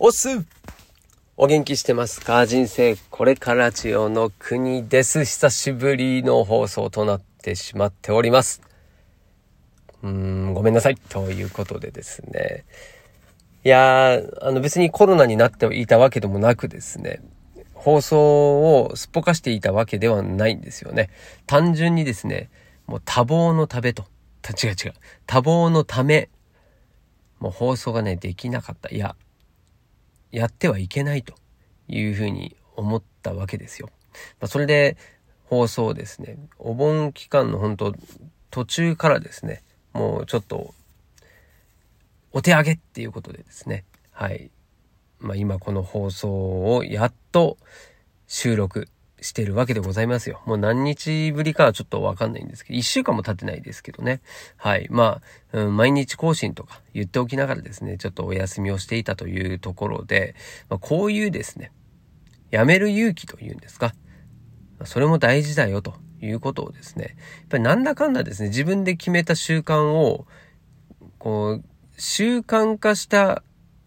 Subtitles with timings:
[0.00, 0.28] おっす
[1.36, 2.46] お元気してますか？
[2.46, 5.24] 人生これから千代の国です。
[5.24, 8.62] 久しぶりの放送となってしまっております。
[10.04, 10.94] うーん、ごめんなさい。
[10.94, 12.64] ということでですね。
[13.64, 17.20] いやー、あの別にコロナになっていたわけでもなくですね。
[17.74, 21.10] 放送をすっぽかしていたわけではないんですよね。
[21.48, 22.50] 単純にですね、
[22.86, 24.04] もう多忙のためと。
[24.48, 24.94] 違う違う。
[25.26, 26.28] 多忙のため、
[27.40, 28.94] もう放送がね、できなかった。
[28.94, 29.16] いや、
[30.30, 31.34] やってはいけないと
[31.88, 33.90] いうふうに思ったわけですよ。
[34.40, 34.96] まあ、それで
[35.44, 37.94] 放送ですね、お盆期間の本当
[38.50, 39.62] 途中からですね、
[39.92, 40.74] もうちょっと
[42.32, 44.50] お手上げっていうことでですね、はい。
[45.20, 47.58] まあ、今この放送をやっと
[48.26, 48.88] 収録
[49.20, 50.40] してるわけでございますよ。
[50.46, 54.20] もう何日ぶりかはちょっとわかんないんですけど、一週間も経ってないですけどね。
[54.56, 54.86] はい。
[54.90, 55.20] ま
[55.52, 60.34] あ、うん、毎日更新とか言っておきながらですね、ちょっとお休みをしていたというところで、
[60.68, 61.72] まあ、こういうですね、
[62.50, 63.94] やめる勇気というんですか。
[64.84, 70.26] それも大事だよということをですね、やっぱりなんだかんだですね、自分で決めた習慣を、
[71.18, 71.64] こう、
[72.00, 73.42] 習慣化した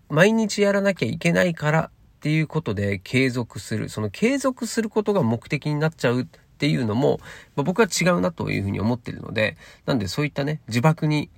[0.10, 3.90] 毎日やらなきゃいけないからっていうことで継続する。
[3.90, 6.26] その継続することが目的になっちゃうっ
[6.60, 7.20] ていうのも、
[7.56, 11.32] まあ、僕は違うなというふうに思ってるので、なんでそういったね、呪縛に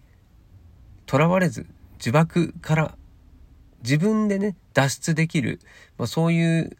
[1.06, 1.67] とらわれず、
[2.02, 2.98] 呪縛から
[3.81, 5.61] 自分でね、脱出できる、
[5.98, 6.76] まあ、そういう、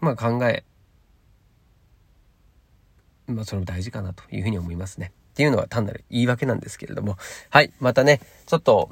[0.00, 0.64] まあ、考え、
[3.28, 5.12] まあ、それも大事かなというふうに思いますね。
[5.30, 7.16] っていうのは単なる言い訳なんですけれども、
[7.48, 8.90] はい、またね、ちょっと、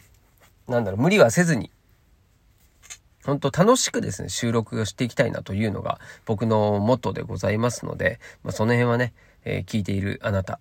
[0.68, 1.72] なんだろう、無理はせずに、
[3.24, 9.12] 本当楽しくですね、収録をしていきたいなというのが僕のモットーでございますので、まあ、その辺はね、
[9.44, 10.60] えー、聞いているあなた、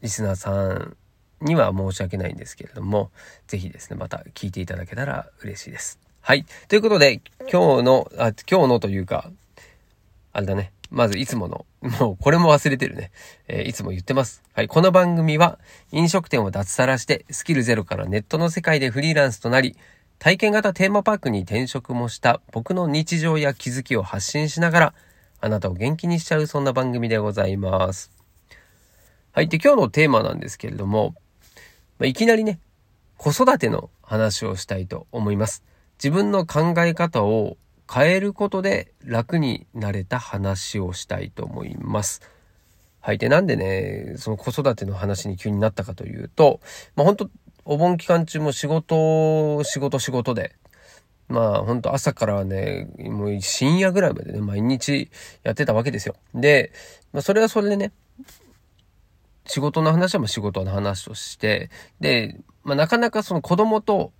[0.00, 0.96] リスナーさん
[1.40, 3.10] には申し訳ないんですけれども、
[3.46, 5.98] ぜひですね、また聞いていただけたら嬉しいです。
[6.20, 6.44] はい。
[6.68, 9.30] ということで、今日の、あ、今日のというか、
[10.32, 10.72] あれだね。
[10.92, 13.10] まずいつもの、もうこれも忘れてるね。
[13.48, 14.42] えー、いつも言ってます。
[14.52, 14.68] はい。
[14.68, 15.58] この番組は
[15.90, 19.74] 飲食店を脱サラしてスキルゼロからネットの世界でフリーランスとなり、
[20.22, 24.94] 体験型テーマパークに転職もした僕の日常や気づきを発信しながら、
[25.40, 28.12] あなたを元気にしちゃうそんな番組でございます。
[29.32, 29.48] はい。
[29.48, 31.16] で、今日のテーマなんですけれども、
[31.98, 32.60] まあ、いきなりね、
[33.16, 35.64] 子育ての話をしたいと思います。
[35.98, 37.56] 自分の考え方を
[37.92, 42.22] 変えることで楽になれた話をしたいと思います。
[43.00, 43.18] はい。
[43.18, 46.60] で、なんでね、その子育ての話に急になったかというと、
[46.94, 47.30] まあ本当
[47.64, 50.56] お盆期間中も仕事、仕事仕事で、
[51.28, 55.10] まあ本当朝からね、もう深夜ぐらいまでね、毎日
[55.42, 56.16] やってたわけですよ。
[56.34, 56.72] で、
[57.12, 57.92] まあそれはそれでね、
[59.46, 61.70] 仕事の話はまあ仕事の話として、
[62.00, 64.12] で、まあなかなかその子供と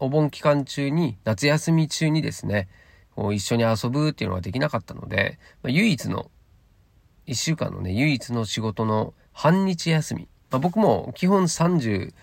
[0.00, 2.68] お盆期間中に、夏休み中にですね、
[3.14, 6.30] こう一緒に遊ぶっていうのができなかったので、まあ、唯一の、
[7.26, 10.28] 一週間のね、唯一の仕事の半日休み。
[10.50, 12.14] まあ、僕も基本30、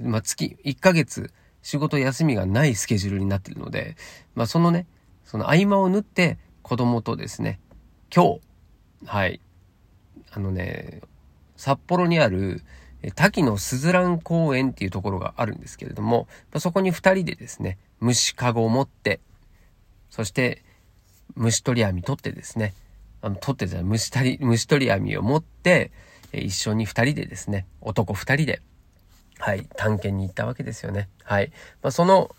[0.00, 1.32] まあ、月、1ヶ月、
[1.62, 3.96] 仕事休みがないスケジュールになっているので、
[4.34, 4.86] まあ、そのね、
[5.24, 7.60] その合間を縫って子供とですね、
[8.14, 8.40] 今日、
[9.06, 9.40] はい、
[10.30, 11.00] あのね、
[11.56, 12.62] 札幌にある
[13.14, 19.20] 滝のすずらん公園っていうところがあるんですけれども、まあそこに二人でですね、虫かごを持って、
[20.10, 20.62] そして
[21.34, 22.74] 虫取り網取ってですね、
[23.20, 25.90] あの、取ってじゃ虫取り、虫取り網を持って、
[26.32, 28.62] 一緒に二人でですね、男二人で、
[29.42, 31.08] はい、探検に行ったわけですよね。
[31.24, 31.50] はい。
[31.82, 32.30] まあ、その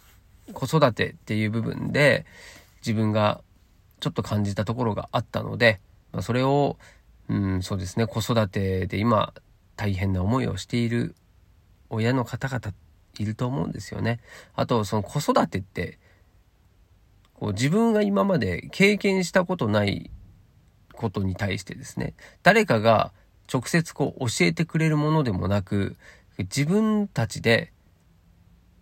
[0.53, 2.25] 子育てっていう部分で
[2.79, 3.41] 自分が
[3.99, 5.81] ちょっと感じたところがあったので、
[6.13, 6.77] まあ、それを、
[7.27, 9.33] うん、そうですね、子育てで今
[9.75, 11.13] 大変な思いをしている
[11.89, 12.73] 親の方々
[13.19, 14.21] いると思うんですよね。
[14.55, 15.99] あと、その子育てって、
[17.33, 20.09] こう自分が今まで経験したことない
[20.93, 23.11] ことに対してですね、誰かが
[23.53, 25.97] 直接こう教えてくれるものでもなく、
[26.37, 27.71] 自分たちで、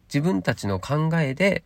[0.07, 1.63] 自分たちの考えで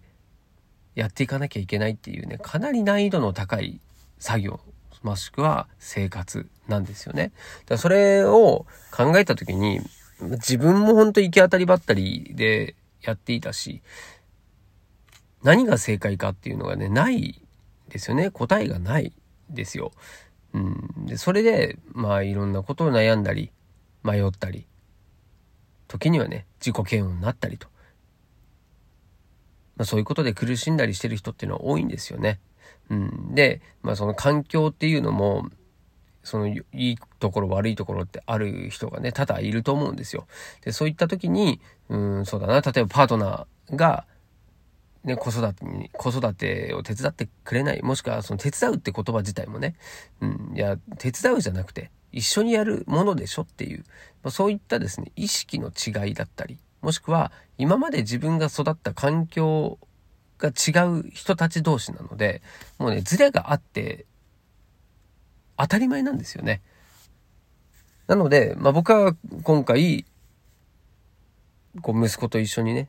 [0.96, 3.79] やっていかなきゃいけないっていうね、かなり難易度の高い
[4.20, 4.59] 作業、
[5.03, 7.32] もしくは生活なんですよね。
[7.67, 9.82] だそれを考えた時に、
[10.20, 13.82] 自分も本当行き当たりばったりでやっていたし、
[15.43, 17.41] 何が正解かっていうのがね、ない
[17.90, 18.32] ですよね。
[18.32, 19.14] 答えがない
[19.49, 19.91] ですよ。
[20.53, 21.05] うん。
[21.05, 23.52] で、それで、まあいろんなことを悩んだり、
[24.03, 24.66] 迷ったり、
[25.96, 27.68] 時にはね、自己嫌悪になったりと。
[29.78, 32.40] まあそういうことで苦しんだりしてる人っていうのは多いんですよね。
[32.90, 33.36] うん。
[33.36, 35.50] で、まあその環境っていうのも、
[36.24, 40.28] そのいいところ悪いところってある人がね、多々いると思うんですよ。
[40.62, 44.06] で、そういった時に、うん、そうだな、例えばパートナーが、
[45.03, 49.76] ね、子育てに、子育てを手伝ってくれない、もしくはその手伝うって言葉自体もね、
[50.20, 53.79] うん、いや、手伝うじゃなくて、一緒にやるものでしょっていう、
[54.23, 59.78] まあ、そういったですね、意識の違いだったり、もしくは今まで自分が育った環境
[60.40, 62.41] が違う人たち同士なので、
[62.79, 64.06] もうね、ズレがあって
[65.58, 66.62] 当たり前なんですよね。
[68.08, 69.14] なので、まあ僕は
[69.44, 70.06] 今回、
[71.82, 72.88] こう息子と一緒にね、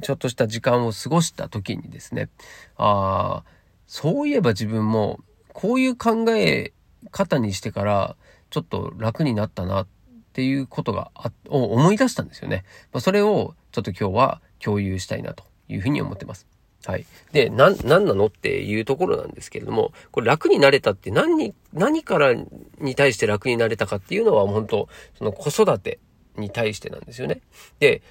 [0.00, 2.30] ちょっとした時間を過ごした時にですね、
[2.78, 3.50] ああ、
[3.86, 5.20] そういえば自分も
[5.52, 6.72] こういう考え
[7.10, 8.16] 方にしてから
[8.50, 9.86] ちょっと楽になったなっ
[10.32, 12.64] ていうことがあ、を思い出したんですよね。
[12.92, 16.46] まあ、それをちょっと今日は共有したいなというふうに思ってます。
[16.84, 17.04] はい。
[17.32, 25.98] で、な、何なのっていうところなんですけれども、これ楽になれたって何に、何からに対して楽になれたかっていうのは本当その子育て
[26.36, 27.40] に対してなんですよね。
[27.80, 28.02] で、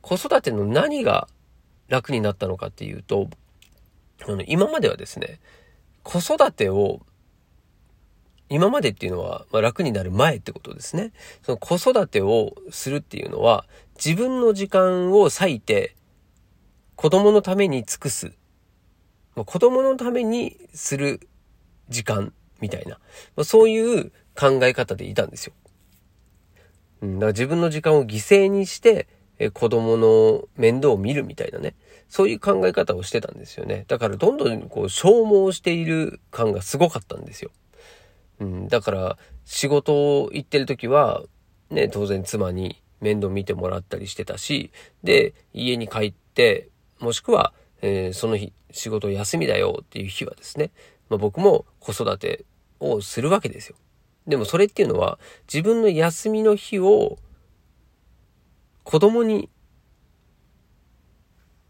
[0.00, 1.28] 子育ての何が
[1.88, 3.28] 楽になったのかっていうと、
[4.26, 5.38] あの、今まではですね、
[6.02, 7.00] 子育てを、
[8.54, 11.10] 今までっていうのは、まあ、楽になる前ってことですね。
[11.42, 13.66] その子育てをするっていうのは、
[13.96, 15.96] 自分の時間を割いて、
[16.94, 18.32] 子供のために尽くす。
[19.34, 21.18] ま子供のためにする
[21.88, 23.00] 時間みたいな、
[23.34, 25.52] まあ、そういう考え方でいたんですよ。
[27.02, 29.08] うん、だから自分の時間を犠牲にして、
[29.40, 31.74] え子供の面倒を見るみたいなね、
[32.08, 33.84] そういう考え方をしてたんですよね。
[33.88, 37.50] だからどんどんこう消耗している感がすごかったんですよ。
[38.40, 41.22] うん、だから仕事行ってる時は、
[41.70, 44.70] ね、当然妻に面倒見てもらったりしてたし、
[45.02, 46.68] で、家に帰って、
[47.00, 47.52] もしくは、
[47.82, 50.70] えー、その日仕事休みだよっていう日はですね、
[51.08, 52.44] まあ、僕も子育て
[52.80, 53.76] をするわけですよ。
[54.26, 55.18] でもそれっていうのは
[55.52, 57.18] 自分の休みの日を
[58.84, 59.50] 子供に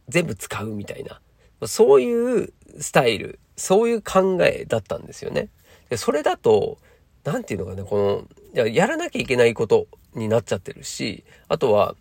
[0.08, 1.20] 全部使うみたいな
[1.64, 5.49] ま、そういうスタイル、そういう考えだったんですよね。
[5.94, 6.79] でそれだと、
[7.23, 11.94] なんていうのかね、この、ややらなきゃいけないことになっちゃってるし、あとは、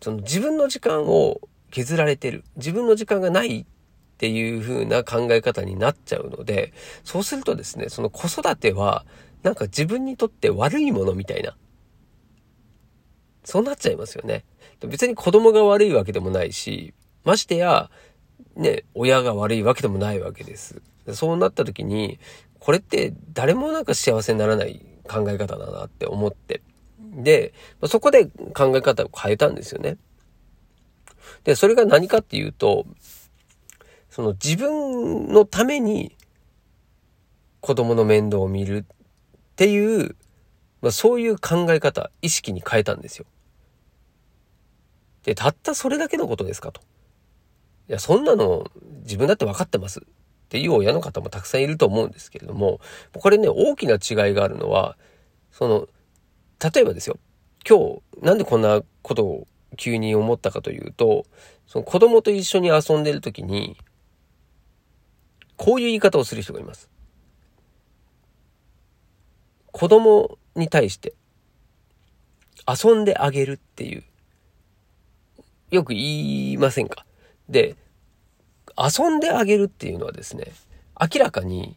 [0.00, 1.40] その自分の時間を
[1.72, 2.44] 削られてる。
[2.54, 3.64] 自分の時間がないっ
[4.18, 6.72] ていう風な考え方になっちゃうので、
[7.02, 9.04] そうするとですね、その子育ては、
[9.42, 11.56] なんか自分にとって悪いものみたいな。
[13.42, 14.44] そうなっちゃいますよね。
[14.80, 17.90] 別に子供が悪いわけでもないし、ましてや、
[18.54, 20.80] ね、親が悪いわけでもないわけです。
[21.12, 22.18] そうなった時に、
[22.58, 26.62] これって誰もなんか幸せにならない考え方だなって思って。
[26.98, 27.52] で、
[27.86, 29.98] そこで考え方を変えたんですよね。
[31.44, 32.86] で、それが何かっていうと、
[34.10, 36.16] その自分のために
[37.60, 38.96] 子供の面倒を見るっ
[39.56, 40.16] ていう、
[40.80, 43.26] まあ、そういう考え方、意識に変えたんですよ。
[45.24, 46.80] で、たったそれだけのことですかと。
[47.88, 48.70] いや、そんなの
[49.02, 50.02] 自分だって分かってます
[50.52, 52.78] っていう親の方もたくさんいると思うんですけれども、
[53.14, 54.98] これね、大きな違いがあるのは、
[55.50, 55.88] その、
[56.62, 57.18] 例えばですよ、
[57.66, 59.46] 今日、なんでこんなことを
[59.78, 61.24] 急に思ったかというと、
[61.66, 63.78] その子供と一緒に遊んでる時に、
[65.56, 66.90] こういう言い方をする人がいます。
[69.70, 71.14] 子供に対して
[72.68, 74.04] 遊んであげるっていう
[75.70, 77.06] よく言いませんか？
[77.48, 77.76] で、
[78.78, 80.52] 遊んであげるっていうのはですね、
[81.00, 81.76] 明らかに、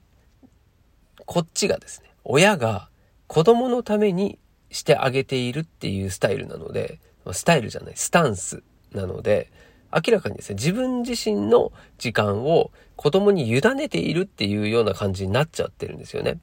[1.26, 2.90] こっちがですね、親が
[3.28, 7.00] 子供のためにしてあげているっていうスタイルなので、
[7.32, 9.52] スタイルじゃない、スタンスなので、
[9.92, 16.40] 明らかにですね、自分自身の時間を子供に委ねているっていうような感じになっちゃってるんですよね。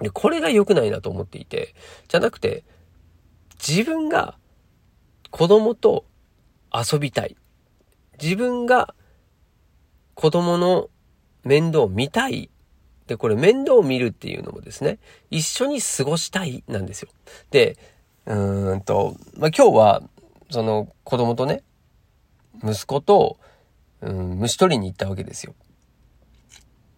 [0.00, 1.74] で、これが良くないなと思っていて、
[2.08, 2.64] じゃなくて、
[3.66, 4.36] 自分が
[5.30, 6.04] 子供と
[6.74, 7.36] 遊びたい。
[8.20, 8.94] 自分が
[10.14, 10.88] 子供の
[11.44, 12.50] 面倒を見たい。
[13.06, 14.98] で、これ面倒を見るっていうのもですね、
[15.30, 17.08] 一緒に過ごしたいなんですよ。
[17.50, 17.76] で、
[18.26, 20.02] うーんと、まあ、今日は、
[20.50, 21.62] その子供とね、
[22.62, 23.38] 息子と、
[24.00, 25.54] うん、虫取りに行ったわけですよ。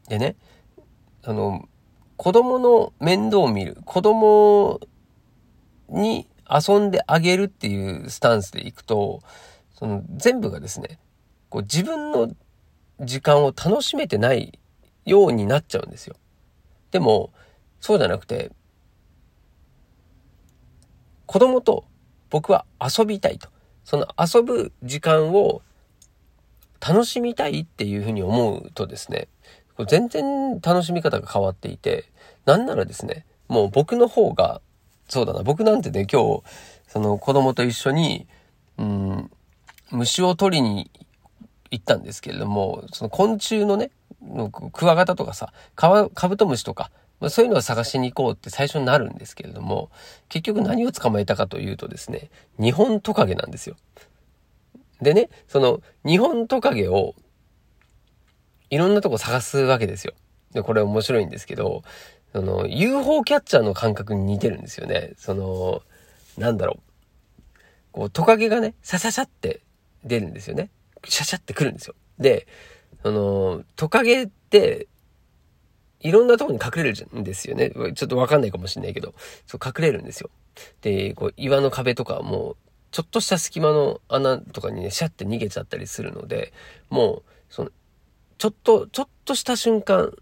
[0.09, 0.37] でね、
[1.23, 1.68] あの、
[2.16, 4.80] 子供の面倒を見る、子供
[5.88, 9.23] に遊んであげるっていうスタンスで行くと、
[9.75, 10.99] その全部がですね、
[11.49, 12.35] こう自分の
[13.00, 14.58] 時間を楽しめてない
[15.04, 16.16] ようになっちゃうんですよ。
[16.90, 17.32] でも、
[17.80, 18.52] そうじゃなくて、
[21.26, 21.84] 子供と
[22.30, 23.48] 僕は遊びたいと。
[23.84, 25.62] その遊ぶ時間を
[26.80, 29.28] 楽しみたいっていうふうに思うとですね、
[29.76, 32.04] これ全然楽しみ方が変わっていて、
[32.44, 34.60] なんならですね、もう僕の方が、
[35.08, 36.42] そうだな、僕なんてね、今日、
[36.88, 38.26] その子供と一緒に、
[38.78, 39.30] うん、
[39.90, 40.90] 虫を取りに
[41.74, 43.90] 行ったんですけれども、その昆虫のね、
[44.72, 46.90] クワガタとかさ、カカブトムシとか、
[47.20, 49.90] まあ、そういうのを探しに行こうって最初になるんですけれども、
[50.28, 53.76] 結局何を捕まえたかというとですね、日本トカゲなんですよ。
[55.00, 57.14] でね、その日本トカゲを
[58.70, 60.14] いろんなとこ探すわけですよ。
[60.52, 61.82] で、これ面白いんですけど、
[62.32, 65.12] その UFO キャッチャーの感覚に似てるんですよね。
[65.16, 65.82] その、
[66.38, 66.84] なんだろう。
[67.92, 69.60] こうトカゲがね、シャシャシャって
[70.04, 70.70] 出るんですよね。
[71.06, 71.94] シャシャってくるんですよ。
[72.18, 72.46] で、
[73.02, 74.88] その、トカゲって、
[76.00, 77.70] いろんなとこに隠れるんですよね。
[77.94, 79.14] ちょっとわかんないかもしれないけど、
[79.46, 80.30] そう隠れるんですよ。
[80.82, 82.56] で、こう岩の壁とかも、
[82.90, 86.52] ちょっとした隙間の穴とかにね、シャって逃げちゃったりするので、
[86.90, 87.70] もう、その、
[88.38, 90.12] ちょっと、ちょっとした瞬間、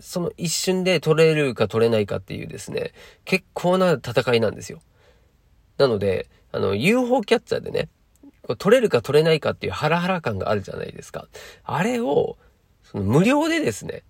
[0.00, 2.92] その一瞬で取れるか取れないかっていうですね、
[3.24, 4.80] 結構な戦いなんですよ。
[5.76, 7.88] なので、あの、UFO キャッチャーでね、
[8.56, 11.28] 取れるか取れないかっていうハラハラ感があるじゃないですか。
[11.64, 12.36] あれを、
[12.82, 14.04] その無料でですね、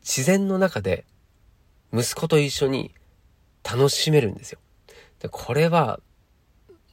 [0.00, 1.04] 自然の中で
[1.92, 2.92] 息子と一緒に
[3.62, 4.58] 楽しめるんですよ。
[5.20, 6.00] で、これは、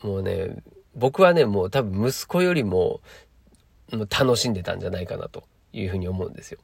[0.03, 0.63] もうね、
[0.95, 3.01] 僕はね、もう多分息子よりも
[3.91, 6.59] 楽しんでたんじゃないかなというふうに思うんですよ。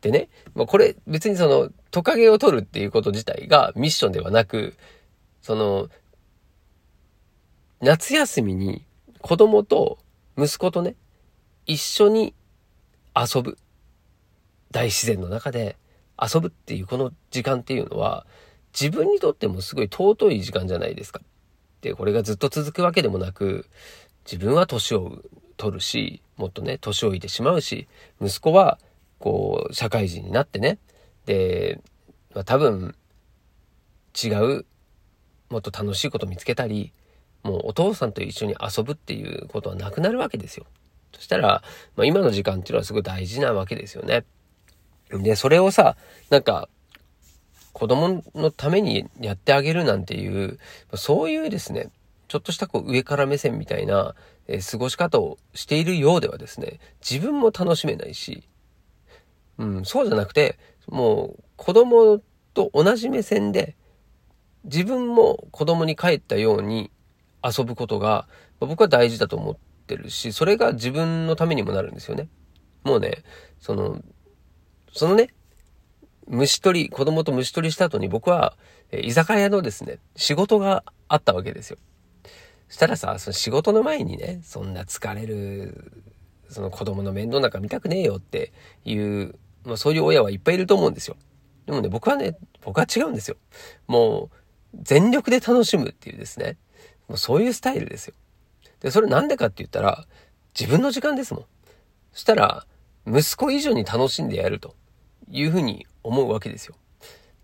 [0.00, 4.74] でね、まあ、これ別にそのトカゲを取るっていうこと自体がミッションではなく、
[5.42, 5.88] その
[7.80, 8.84] 夏休みに
[9.20, 9.98] 子供と
[10.38, 10.96] 息子とね、
[11.66, 12.34] 一緒に
[13.14, 13.58] 遊ぶ。
[14.70, 15.76] 大自然の中で
[16.20, 18.26] 遊ぶっていうこの時間っていうのは、
[18.78, 21.20] 自分にとってもすごい尊い時間じゃないですか。
[21.80, 23.68] で、これがずっと続くわけでもなく、
[24.24, 25.22] 自分は年を
[25.56, 27.88] 取るし、もっとね、年老いてしまうし、
[28.20, 28.78] 息子は、
[29.18, 30.78] こう、社会人になってね、
[31.24, 31.80] で、
[32.34, 32.94] まあ、多分、
[34.22, 34.66] 違う、
[35.48, 36.92] もっと楽しいこと見つけたり、
[37.46, 40.66] もうお父さんと一緒に遊ぶっていうことはなくなるわけですよ。
[41.14, 41.62] そしたら、
[41.96, 44.24] まあ、今の時間っていうのはすごい大事なわけですよね。
[45.10, 45.96] で、それをさ、
[46.30, 46.68] なんか、
[47.72, 50.58] 子供のためにやってあげるなんていう、
[50.94, 51.90] そういうですね、
[52.28, 54.14] ちょっとしたこう上から目線みたいな、
[54.48, 58.48] えー、過ごし方をしているようではですね、自分も楽しめないし、
[59.58, 62.20] うん、そうじゃなくて、もう子供
[62.54, 63.76] と同じ目線で、
[64.64, 66.90] 自分も子供に帰ったように
[67.46, 68.28] 遊ぶことが、
[68.60, 72.28] 僕は大事だと思ってるし、それが自分のためにもなるんですよね。
[72.84, 73.22] もうね、
[73.60, 74.02] その、
[74.92, 75.28] そのね、
[76.26, 78.56] 虫取り、子供と虫取りした後に僕は、
[78.92, 81.78] 居酒屋のですね、仕事があったわけですよ。
[82.68, 86.02] したらさ、その仕事の前にね、そんな疲れる、
[86.48, 88.52] その子供の面倒なんか見たくねえよって
[88.84, 89.34] いう、
[89.64, 91.16] まあそういう親はいっぱいいると思うんですよ。
[91.66, 93.36] でもね、僕はね、僕は違うんですよ。
[93.86, 96.56] もう、全力で楽しむっていうですね。
[97.08, 98.14] もうそういうスタイルですよ。
[98.80, 100.06] で、それなんでかって言ったら、
[100.58, 101.44] 自分の時間ですもん。
[102.12, 102.66] そしたら、
[103.06, 104.74] 息子以上に楽しんでやると
[105.30, 106.74] いうふうに思うわけですよ。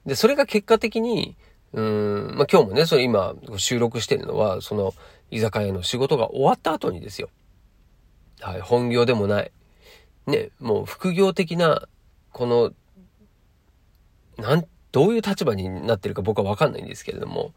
[0.06, 1.36] で、それが結果的に、
[1.72, 4.94] うん、まあ、今日もね、それ今収録してるのは、その
[5.30, 7.30] 居酒屋の仕事が終わった後にですよ。
[8.40, 9.52] はい、本業でもない。
[10.26, 11.88] ね、もう副業的な、
[12.32, 12.72] この、
[14.36, 17.54] なん、どういう立場になってるか僕はわかんないんですけれども、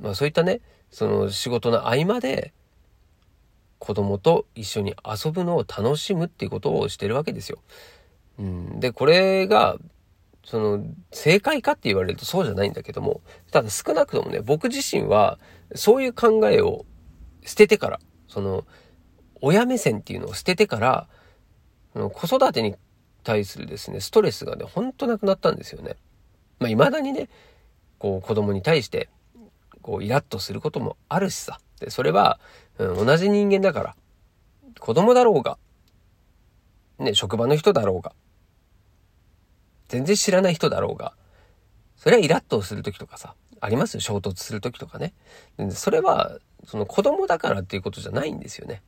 [0.00, 2.52] まあそういったね、その仕事の合間で、
[3.78, 7.58] 子供と一緒に遊ぶのを楽しむっていうことをしてるわけですよ。
[8.38, 9.76] うん、で、これが、
[10.44, 15.38] その、正解かって言われるとそうじゃないんだけども、ただ少なくともね、僕自身は、
[15.74, 16.86] そういう考えを
[17.44, 18.64] 捨ててから、その、
[19.40, 21.08] 親目線っていうのを捨ててから、
[21.94, 22.76] 子育てに
[23.24, 25.96] 対するですね、ストレスがね、ほんとなくなったんですよね。
[26.58, 27.28] まあ、未だにね、
[27.98, 29.08] こう、子供に対して、
[29.86, 31.60] こう、イラッとすることもあるしさ。
[31.78, 32.40] で、それは、
[32.78, 33.96] うん、同じ人間だから、
[34.80, 35.58] 子供だろうが、
[36.98, 38.12] ね、職場の人だろうが、
[39.86, 41.14] 全然知らない人だろうが、
[41.96, 45.14] それはイラッとする時とかさ、ありますよ、衝突する時とかね。
[45.70, 48.82] それは、その子供だからっていうことじゃないんですよね。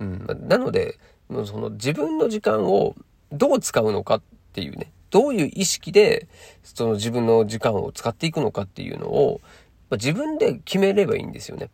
[0.00, 0.26] うん。
[0.48, 0.98] なので、
[1.28, 2.96] もうその自分の時間を
[3.30, 4.22] どう使うのかっ
[4.52, 6.26] ていうね、どういう意識で、
[6.64, 9.40] その自分の時間を使っていくのかっていうのを、
[9.90, 11.70] まあ、自分で決めればいいんですよね。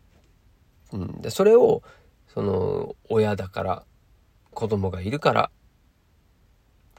[0.93, 1.21] うん。
[1.21, 1.83] で、それを、
[2.27, 3.83] その、親だから、
[4.51, 5.51] 子供がいるから、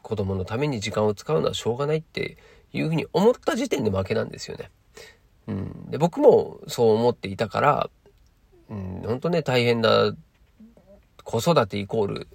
[0.03, 2.37] 子供のために時間を使うのはしょうがないって
[2.73, 4.71] いうふうに思った時点で負けなんですよね。
[5.49, 7.91] うん、で僕もそう思っていたから、
[8.69, 10.15] うん、本当ね大変な
[11.25, 12.29] 子育てイコール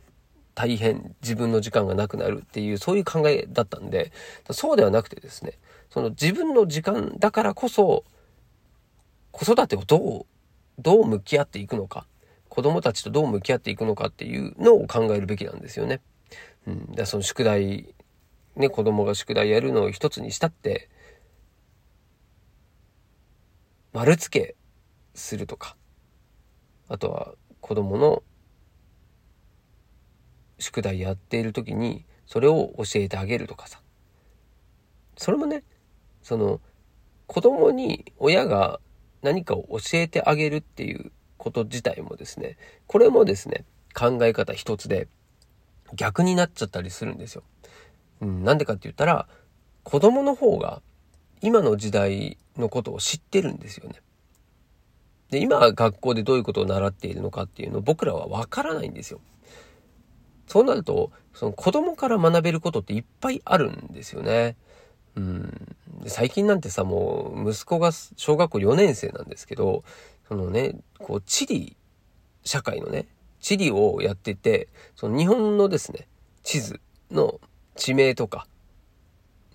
[0.53, 4.11] 大変自分の時間がなくなるっていうそういう考えだったんで
[4.49, 5.53] そうではなくてですね
[5.89, 8.03] その自分の時間だからこそ
[9.31, 10.25] 子育てをどう
[10.79, 12.07] どう向き合っていくのか
[12.51, 16.01] 子供たちとどう向き合っていくのかっていうのを考えるべきなんですよね。
[16.67, 16.91] うん。
[16.93, 17.95] だその宿題、
[18.57, 20.89] ね、子供が宿題やるのを一つにしたって、
[23.93, 24.55] 丸付け
[25.15, 25.77] するとか、
[26.89, 28.21] あとは子供の
[30.59, 33.81] 宿題やっている時にそれを教えてあげるとかさ。
[35.15, 35.63] それもね、
[36.21, 36.59] その
[37.27, 38.81] 子供に親が
[39.21, 45.07] 何かを教えてあげるっていうこと自体もですね、これもですね、考え方一つで
[45.95, 47.43] 逆になっちゃったりするんですよ。
[48.21, 49.27] うん、なんでかって言ったら、
[49.83, 50.81] 子供の方が
[51.41, 53.95] 今の時代のことを知ってるんですよね。
[55.31, 59.19] で、今学校でどういうことを習っているのかっていうのを僕らはわからないんですよ。
[60.47, 64.57] そうなると、その子供から学べることっていっぱいあるんですよね。
[65.15, 65.75] うん。
[66.07, 69.83] 最近なんてさ、もう息子が小学校4年生なんですけど、
[70.27, 71.75] そのね、こう、地理、
[72.43, 73.07] 社会のね、
[73.39, 76.07] 地理をやってて、その日本のですね、
[76.43, 76.79] 地図
[77.11, 77.39] の
[77.75, 78.47] 地名とか、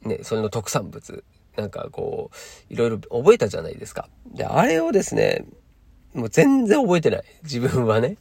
[0.03, 1.25] ね、それの特産物、
[1.57, 2.31] なんかこ
[2.71, 4.09] う、いろいろ覚えたじゃないですか。
[4.35, 5.47] で、あれをですね、
[6.15, 7.25] もう全然覚えてない。
[7.43, 8.17] 自分はね。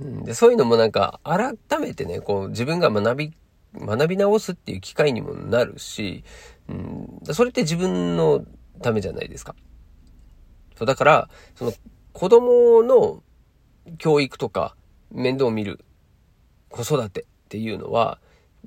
[0.00, 3.32] で、そういうのもなんか、改めてね、こう、自分が学び、
[3.74, 6.24] 学び直すっていう機会にもなるし、
[6.68, 8.44] うん、それって自分の
[8.82, 9.54] ためじゃないですか。
[10.76, 11.72] そう、だから、その、
[12.12, 13.22] 子供の
[13.98, 14.76] 教育とか、
[15.10, 15.84] 面倒を見る、
[16.68, 18.18] 子育てっていうのは、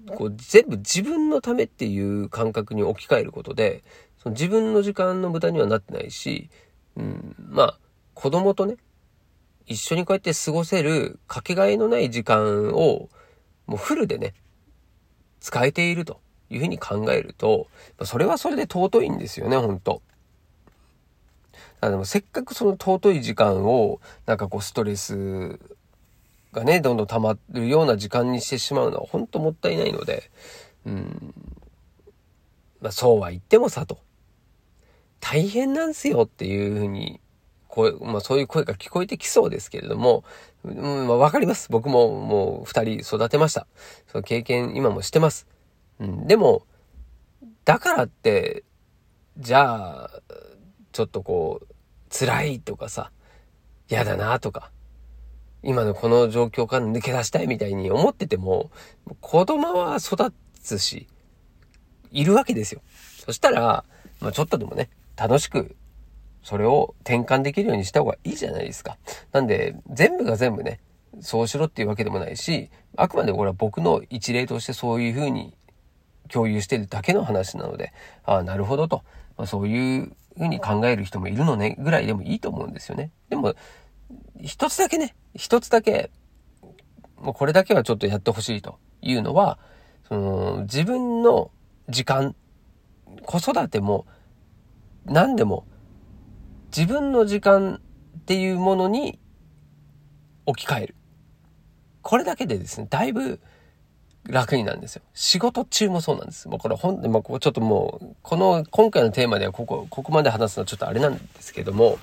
[0.08, 3.84] こう全部自分のためっていう感覚に置き換えることで、
[4.18, 6.50] その自分の時間の無駄にはなってないし、
[6.96, 7.80] うん、まあ、
[8.14, 8.78] 子供とね、
[9.66, 13.10] 一緒にこうやって過ごせるかけがえのない時間を、
[13.66, 14.34] もうフルでね、
[15.39, 17.68] 使えているというふうに考えると、
[18.04, 20.01] それはそれで尊いんですよね、本当。
[21.82, 25.60] だでもせっかくその尊い時間を、なんかこうストレス
[26.51, 30.32] がね、どんどん溜まるような時間にしてしまうのは本当もったいないので、
[30.86, 31.34] うん、
[32.82, 34.00] まあそうは言ってもさと、
[35.19, 37.19] 大変なんすよっていうふうに、
[37.76, 40.24] 声、まあそういう声が聞こえてきそうですけれども、
[40.64, 41.70] うん、まあわかります。
[41.70, 43.68] 僕ももう二人育てました。
[44.08, 45.48] その経験今もしてます。
[46.00, 46.66] うん、でも、
[47.66, 48.64] だからって、
[49.38, 50.22] じゃあ、
[50.94, 51.68] ちょっとこう、
[52.10, 53.12] 辛いとかさ、
[53.90, 54.72] 嫌だなとか、
[55.62, 58.72] 今のこの状況から抜け出したいみたいに思ってても、
[59.20, 61.08] 子供は育つし、
[62.12, 62.82] いるわけですよ。
[63.26, 63.84] そしたら、
[64.22, 65.76] まあちょっとでもね、楽しく、
[66.45, 68.99] それを転換できるようにした方がいいじゃないですか。
[69.31, 70.79] なんで、全部が全部ね、
[71.19, 75.58] そうしろっていうわけでもないし、あくまでこれは僕の一例としてそういうふうに
[76.29, 77.93] 共有してるだけの話なので、
[78.25, 79.01] ああ、なるほどと。
[79.38, 83.10] まあ、そういうふうに考える人もいるのね、ぐらいでもいいと思うんですよね。
[83.29, 83.55] でも、
[84.39, 86.12] 一つだけね、一つだけ、
[87.17, 89.58] もうこれだけはちょっとやってほしいというのは、
[90.08, 91.49] その、自分の
[91.89, 92.36] 時間、
[93.23, 94.05] 子育ても、
[95.05, 95.65] 何でも、
[96.76, 97.80] 自分の時間
[98.18, 99.18] っていうものに
[100.46, 100.96] 置き換える。
[102.02, 103.40] これだけでですね、だいぶ
[104.28, 105.02] 楽になるんですよ。
[105.14, 106.50] 仕事中もそうなんです。
[106.50, 111.98] もうこれ本、まあ、ここちょっともう、この、今回のテーマではここ、ここまで話すのはちょっとあれなんですけども、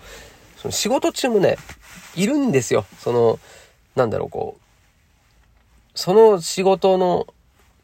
[0.56, 1.58] その仕事中もね、
[2.14, 2.86] いるんですよ。
[2.98, 3.38] その、
[3.94, 4.62] なんだろう、こう。
[5.94, 7.26] その仕事の、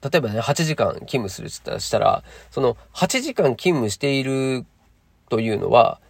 [0.01, 4.65] 例えばね、8時間勤務するとしたら、その8時間勤務している
[5.29, 6.01] というのは、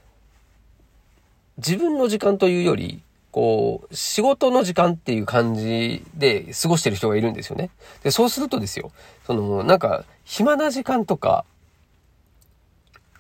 [1.59, 7.71] 自分の時間というより、こう、仕事の時間っていう感じで過ごしてる人がいるんですよね。
[8.03, 8.91] で、そうするとですよ、
[9.27, 11.45] その、なんか、暇な時間とか、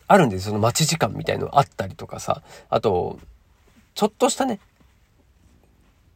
[0.07, 0.53] あるんですよ。
[0.53, 2.43] その待ち時間みたいのあったりとかさ。
[2.71, 3.19] あと、
[3.95, 4.59] ちょっとしたね、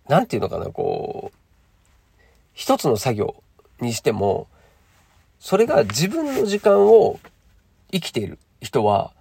[0.09, 1.37] なんていうのかな、こう、
[2.55, 3.43] 一つの作業
[3.81, 4.47] にしても、
[5.39, 7.21] それが自分の時間を
[7.93, 9.13] 生きている人は、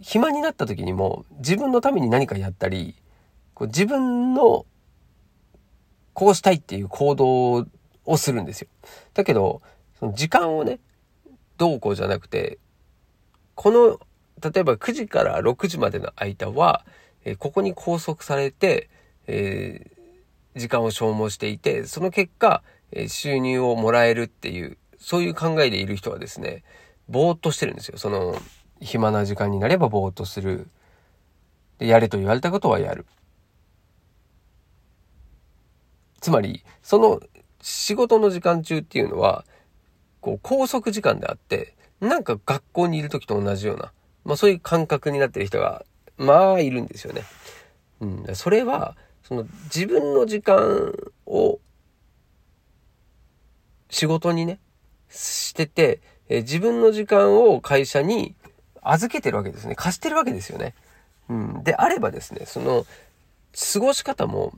[0.00, 2.94] 暇になった時にも自分のために何かやったり、
[3.54, 4.66] こう自分の
[6.12, 7.66] こうしたいっていう行動
[8.04, 8.68] をするんですよ。
[9.14, 9.62] だけど、
[9.98, 10.78] その時間をね、
[11.58, 12.58] どうこうじゃなくて、
[13.54, 14.00] この、
[14.42, 16.84] 例えば9時から6時までの間は、
[17.24, 18.88] えここに拘束されて、
[19.26, 26.62] えー、時間を消耗していて、その結果、え収入をもらえるっていう、そういう考えでいる人はですね、
[27.08, 27.98] ぼーっとしてるんですよ。
[27.98, 28.36] その、
[28.80, 30.68] 暇な時間になればぼーっとする。
[31.78, 33.06] で、やれと言われたことはやる。
[36.20, 37.20] つまり、その
[37.60, 39.44] 仕事の時間中っていうのは、
[40.20, 43.92] こう、拘束時間であって、なんか学校にいる時と同じような、
[44.24, 45.84] まあそういう感覚になってる人が
[46.18, 47.22] まあ、いるんですよね。
[48.00, 48.34] うん。
[48.34, 50.94] それは、その自分の時間
[51.26, 51.58] を
[53.90, 54.58] 仕事にね、
[55.10, 58.34] してて、え自分の時間を会社に
[58.92, 59.74] 預けてるわけですね。
[59.74, 60.74] 貸してるわけですよね。
[61.28, 61.64] うん。
[61.64, 62.86] であればですね、その、
[63.72, 64.52] 過ごし方も、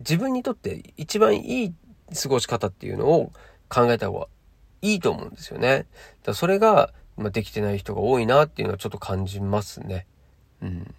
[0.00, 1.74] 自分にとって一番いい
[2.22, 3.32] 過ごし方っていうのを
[3.68, 4.26] 考えた方が
[4.82, 5.86] いいと思うんですよね。
[6.24, 10.06] だそれが、まあ、できてない人が多いなっていうのはちょっと感じますね。
[10.60, 10.94] うん。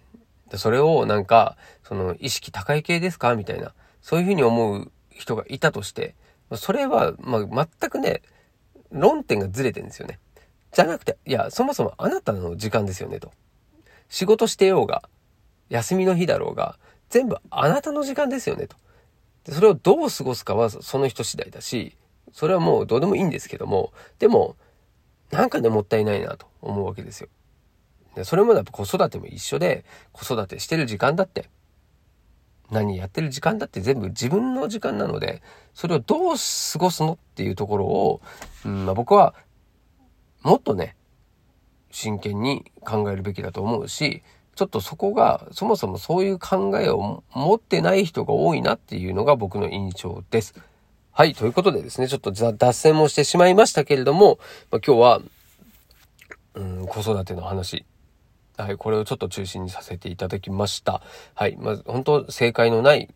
[0.54, 3.34] それをなんか、その意識高い系ですか？
[3.36, 6.14] みたいな、そういうふうに思う人がいたとして、
[6.54, 8.22] それは、まあ、全くね、
[8.90, 10.18] 論点がずれてるんですよね。
[10.76, 13.32] じゃなくて、いや、そもそもあなたの時間ですよねと。
[14.10, 15.08] 仕事してようが、
[15.70, 18.76] 休みの日だろうが、全部あなたの時間ですよねと。
[19.44, 21.96] でそれをどう過ごすかはその人次第だし、
[22.30, 24.54] それはもうどうでもいいんですけども、でも、
[25.30, 27.30] なんかね、もったいないなと思うわけですよ。
[28.14, 31.48] でそれもやっぱ子育ても一緒で、子育てしてる時間だって、
[32.70, 35.40] 何やってる時間だって全部自分の時間なので、
[35.72, 38.20] それをどう過ごすのっていうところを、
[38.66, 39.34] うんまあ、僕は
[40.46, 40.94] もっとね、
[41.90, 44.22] 真剣に考えるべきだと思うし、
[44.54, 50.54] ちょっとそこが、そもそもそういう考えを持ってない人が多いなっていうのが僕の印象です。
[51.10, 54.38] はい、ということでですね、ちょっと脱線もしてしまいましたけれども、
[54.70, 55.20] まあ、今日は、
[56.54, 57.84] うん、子育ての話、
[58.56, 61.02] はい、これをちょっと中心にさせていただきました。
[61.34, 63.12] はい、まあ、本当正解のない、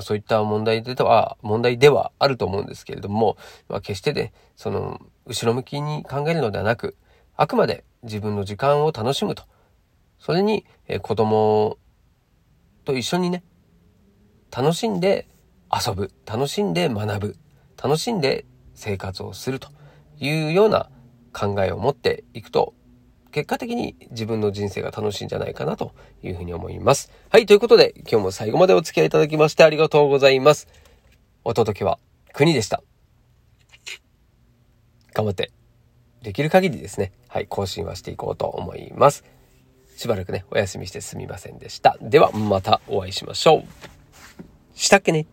[0.00, 3.36] そういった問題では、問題ではあると思うんですけれども、
[3.68, 6.96] まあ、決してね、その、後ろ向きに考えるのではなく、
[7.36, 9.44] あくまで自分の時間を楽しむと。
[10.18, 11.78] それに、え子供
[12.84, 13.44] と一緒にね、
[14.56, 15.28] 楽しんで
[15.72, 17.36] 遊ぶ、楽しんで学ぶ、
[17.82, 19.68] 楽しんで生活をすると
[20.18, 20.90] いうような
[21.32, 22.74] 考えを持っていくと
[23.32, 25.92] 結果的に自分の人生が楽しいんじゃないかなと
[26.22, 27.10] いうふうに思います。
[27.30, 30.68] はい、ということで今日も最後までお付き合いいただきましてありがとうございます。
[31.44, 31.98] お届けは
[32.32, 32.82] 国でした。
[35.14, 35.52] 頑張って、
[36.22, 39.24] できる限りですね、はい、更新はしていこうと思います。
[39.96, 41.98] しばらくね、お休みしてすみませんでした。
[42.00, 43.64] では、またお会いしましょう。
[44.74, 45.26] したっけね